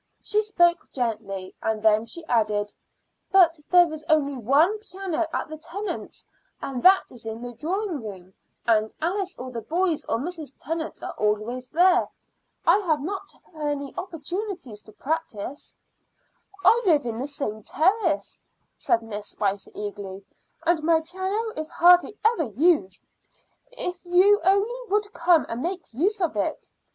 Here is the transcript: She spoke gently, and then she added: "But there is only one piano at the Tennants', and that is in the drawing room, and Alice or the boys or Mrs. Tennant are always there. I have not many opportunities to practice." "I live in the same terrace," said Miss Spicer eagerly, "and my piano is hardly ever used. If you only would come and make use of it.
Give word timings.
She 0.19 0.41
spoke 0.41 0.89
gently, 0.91 1.53
and 1.61 1.83
then 1.83 2.07
she 2.07 2.25
added: 2.25 2.73
"But 3.31 3.59
there 3.69 3.93
is 3.93 4.03
only 4.09 4.33
one 4.33 4.79
piano 4.79 5.27
at 5.31 5.47
the 5.47 5.59
Tennants', 5.59 6.25
and 6.59 6.81
that 6.81 7.03
is 7.11 7.27
in 7.27 7.39
the 7.43 7.53
drawing 7.53 8.01
room, 8.01 8.33
and 8.65 8.91
Alice 8.99 9.35
or 9.37 9.51
the 9.51 9.61
boys 9.61 10.03
or 10.05 10.17
Mrs. 10.17 10.53
Tennant 10.57 11.03
are 11.03 11.13
always 11.19 11.69
there. 11.69 12.09
I 12.65 12.77
have 12.79 12.99
not 12.99 13.31
many 13.53 13.93
opportunities 13.95 14.81
to 14.81 14.91
practice." 14.91 15.77
"I 16.65 16.81
live 16.87 17.05
in 17.05 17.19
the 17.19 17.27
same 17.27 17.61
terrace," 17.61 18.41
said 18.75 19.03
Miss 19.03 19.27
Spicer 19.27 19.69
eagerly, 19.75 20.25
"and 20.65 20.81
my 20.81 21.01
piano 21.01 21.51
is 21.55 21.69
hardly 21.69 22.17
ever 22.25 22.45
used. 22.45 23.05
If 23.71 24.03
you 24.03 24.41
only 24.45 24.79
would 24.89 25.13
come 25.13 25.45
and 25.47 25.61
make 25.61 25.93
use 25.93 26.19
of 26.21 26.35
it. 26.37 26.69